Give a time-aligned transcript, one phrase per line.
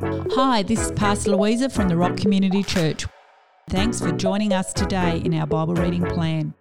[0.00, 3.04] Hi, this is Pastor Louisa from the Rock Community Church.
[3.68, 6.54] Thanks for joining us today in our Bible reading plan.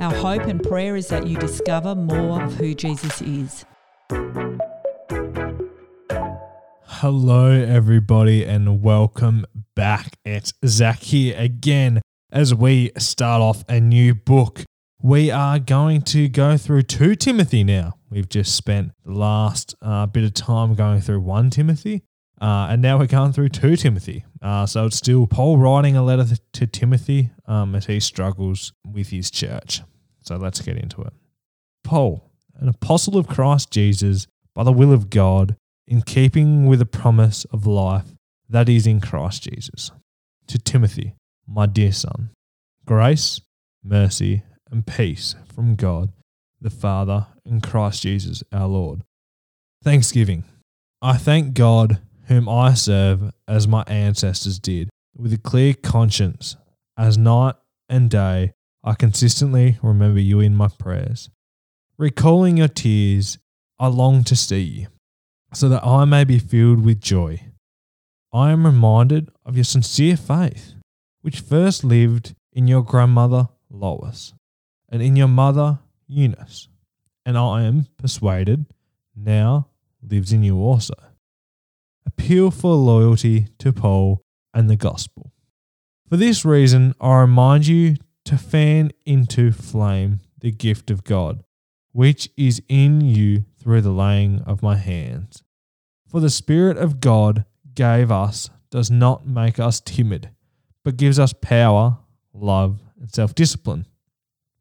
[0.00, 3.66] Our hope and prayer is that you discover more of who Jesus is.
[6.86, 9.44] Hello, everybody, and welcome
[9.74, 10.16] back.
[10.24, 14.64] It's Zach here again as we start off a new book.
[15.02, 17.98] We are going to go through 2 Timothy now.
[18.08, 22.02] We've just spent the last uh, bit of time going through 1 Timothy,
[22.42, 24.24] uh, and now we're going through 2 Timothy.
[24.42, 29.10] Uh, so it's still Paul writing a letter to Timothy um, as he struggles with
[29.10, 29.82] his church.
[30.22, 31.12] So let's get into it.
[31.84, 34.26] Paul, an apostle of Christ Jesus,
[34.56, 35.54] by the will of God,
[35.86, 38.06] in keeping with the promise of life
[38.48, 39.92] that is in Christ Jesus.
[40.48, 41.14] To Timothy,
[41.46, 42.30] my dear son,
[42.84, 43.40] grace,
[43.84, 46.10] mercy, and peace from God,
[46.60, 49.02] the Father, and Christ Jesus our Lord.
[49.84, 50.42] Thanksgiving.
[51.00, 56.56] I thank God, whom I serve as my ancestors did, with a clear conscience,
[56.96, 57.54] as night
[57.88, 58.52] and day
[58.84, 61.30] I consistently remember you in my prayers.
[61.98, 63.38] Recalling your tears,
[63.78, 64.86] I long to see you,
[65.52, 67.40] so that I may be filled with joy.
[68.32, 70.74] I am reminded of your sincere faith,
[71.20, 74.34] which first lived in your grandmother Lois,
[74.88, 76.68] and in your mother Eunice,
[77.24, 78.66] and I am persuaded
[79.14, 79.68] now
[80.02, 80.94] lives in you also.
[82.18, 84.20] Appeal for loyalty to Paul
[84.52, 85.32] and the gospel.
[86.08, 87.96] For this reason, I remind you
[88.26, 91.42] to fan into flame the gift of God,
[91.92, 95.42] which is in you through the laying of my hands.
[96.06, 100.30] For the Spirit of God gave us does not make us timid,
[100.84, 101.98] but gives us power,
[102.34, 103.86] love, and self discipline.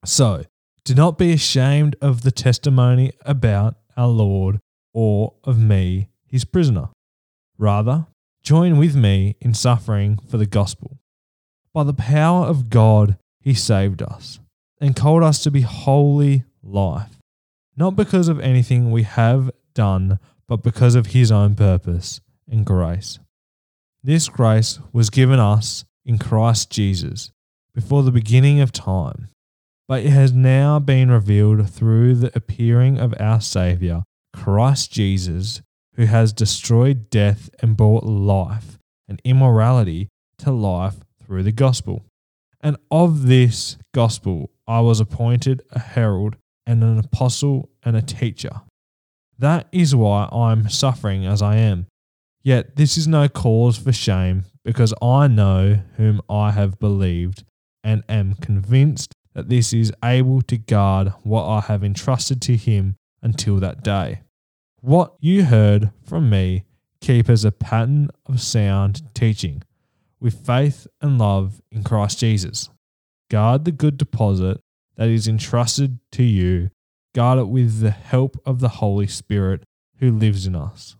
[0.05, 0.45] So,
[0.85, 4.59] do not be ashamed of the testimony about our Lord
[4.93, 6.89] or of me, his prisoner.
[7.61, 8.07] Rather,
[8.41, 10.97] join with me in suffering for the gospel.
[11.75, 14.39] By the power of God, he saved us
[14.79, 17.19] and called us to be holy life,
[17.77, 20.17] not because of anything we have done,
[20.47, 23.19] but because of his own purpose and grace.
[24.01, 27.31] This grace was given us in Christ Jesus
[27.75, 29.29] before the beginning of time,
[29.87, 34.01] but it has now been revealed through the appearing of our Saviour,
[34.33, 35.61] Christ Jesus,
[35.95, 42.05] who has destroyed death and brought life and immorality to life through the gospel.
[42.61, 48.61] And of this gospel I was appointed a herald and an apostle and a teacher.
[49.37, 51.87] That is why I am suffering as I am.
[52.43, 57.43] Yet this is no cause for shame, because I know whom I have believed,
[57.83, 62.95] and am convinced that this is able to guard what I have entrusted to him
[63.21, 64.21] until that day.
[64.81, 66.63] What you heard from me,
[67.01, 69.61] keep as a pattern of sound teaching
[70.19, 72.67] with faith and love in Christ Jesus.
[73.29, 74.59] Guard the good deposit
[74.95, 76.71] that is entrusted to you,
[77.13, 79.63] guard it with the help of the Holy Spirit
[79.99, 80.95] who lives in us.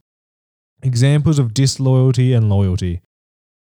[0.84, 3.02] Examples of disloyalty and loyalty.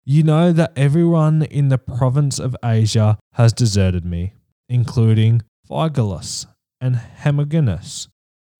[0.04, 4.34] You know that everyone in the province of Asia has deserted me,
[4.68, 6.44] including Phygelus
[6.82, 8.08] and Hermogenes.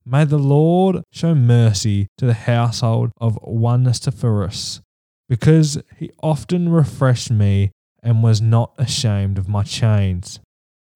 [0.04, 4.80] May the Lord show mercy to the household of Onesiphorus,
[5.28, 7.70] because he often refreshed me
[8.02, 10.40] and was not ashamed of my chains.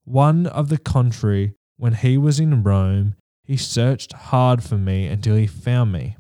[0.05, 5.37] One of the contrary, when he was in Rome, he searched hard for me until
[5.37, 6.17] he found me.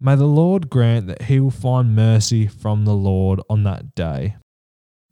[0.00, 4.36] May the Lord grant that he will find mercy from the Lord on that day.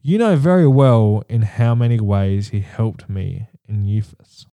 [0.00, 4.46] You know very well in how many ways he helped me in Ephesus.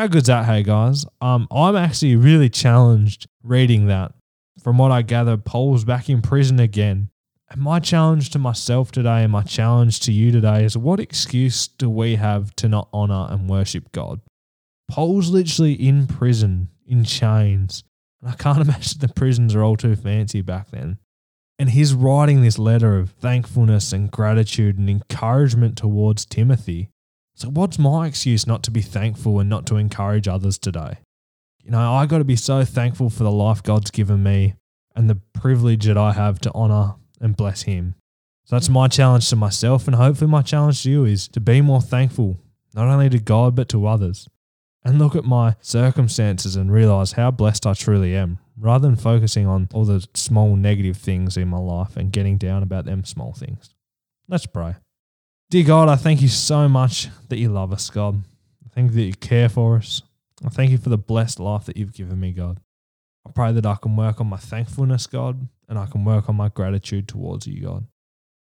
[0.00, 1.04] How good's that, hey guys?
[1.20, 4.14] Um, I'm actually really challenged reading that
[4.62, 7.10] from what I gather, Paul's back in prison again.
[7.50, 11.68] And my challenge to myself today and my challenge to you today is what excuse
[11.68, 14.22] do we have to not honor and worship God?
[14.90, 17.84] Paul's literally in prison, in chains.
[18.22, 20.96] And I can't imagine the prisons are all too fancy back then.
[21.58, 26.88] And he's writing this letter of thankfulness and gratitude and encouragement towards Timothy.
[27.40, 30.98] So, what's my excuse not to be thankful and not to encourage others today?
[31.64, 34.56] You know, I got to be so thankful for the life God's given me
[34.94, 37.94] and the privilege that I have to honor and bless Him.
[38.44, 41.62] So that's my challenge to myself, and hopefully, my challenge to you is to be
[41.62, 42.36] more thankful,
[42.74, 44.28] not only to God, but to others.
[44.84, 49.46] And look at my circumstances and realize how blessed I truly am, rather than focusing
[49.46, 53.32] on all the small negative things in my life and getting down about them small
[53.32, 53.70] things.
[54.28, 54.74] Let's pray.
[55.50, 58.22] Dear God, I thank you so much that you love us, God.
[58.64, 60.00] I thank you that you care for us.
[60.46, 62.60] I thank you for the blessed life that you've given me, God.
[63.26, 66.36] I pray that I can work on my thankfulness, God, and I can work on
[66.36, 67.84] my gratitude towards you, God.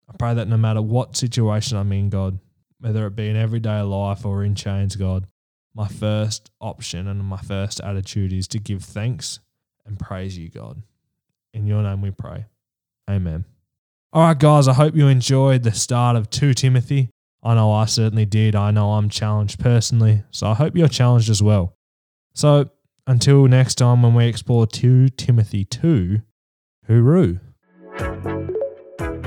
[0.07, 2.37] I pray that no matter what situation I'm in, God,
[2.79, 5.25] whether it be in everyday life or in chains, God,
[5.73, 9.39] my first option and my first attitude is to give thanks
[9.83, 10.83] and praise you, God.
[11.55, 12.45] In your name we pray.
[13.09, 13.45] Amen.
[14.13, 17.09] All right, guys, I hope you enjoyed the start of 2 Timothy.
[17.41, 18.55] I know I certainly did.
[18.55, 21.73] I know I'm challenged personally, so I hope you're challenged as well.
[22.35, 22.69] So
[23.07, 26.21] until next time when we explore 2 Timothy 2,
[26.87, 27.39] hooroo.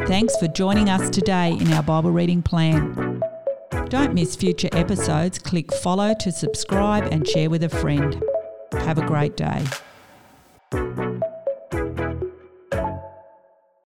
[0.06, 3.20] Thanks for joining us today in our Bible reading plan.
[3.88, 5.40] Don't miss future episodes.
[5.40, 8.22] Click follow to subscribe and share with a friend.
[8.72, 9.64] Have a great day.